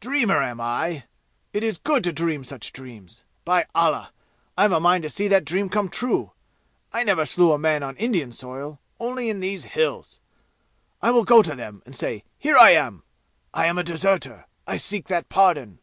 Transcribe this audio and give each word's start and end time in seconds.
"Dreamer, 0.00 0.42
am 0.42 0.60
I? 0.60 1.04
It 1.52 1.62
is 1.62 1.78
good 1.78 2.02
to 2.02 2.12
dream 2.12 2.42
such 2.42 2.72
dreams. 2.72 3.22
By 3.44 3.66
Allah, 3.72 4.10
I've 4.58 4.72
a 4.72 4.80
mind 4.80 5.04
to 5.04 5.10
see 5.10 5.28
that 5.28 5.44
dream 5.44 5.68
come 5.68 5.88
true! 5.88 6.32
I 6.92 7.04
never 7.04 7.24
slew 7.24 7.52
a 7.52 7.56
man 7.56 7.84
on 7.84 7.94
Indian 7.96 8.32
soil, 8.32 8.80
only 8.98 9.28
in 9.30 9.38
these 9.38 9.66
'Hills.' 9.66 10.18
I 11.00 11.12
will 11.12 11.22
go 11.22 11.40
to 11.42 11.54
them 11.54 11.84
and 11.86 11.94
say 11.94 12.24
'Here 12.36 12.56
I 12.58 12.70
am! 12.70 13.04
I 13.54 13.66
am 13.66 13.78
a 13.78 13.84
deserter. 13.84 14.44
I 14.66 14.76
seek 14.76 15.06
that 15.06 15.28
pardon!' 15.28 15.78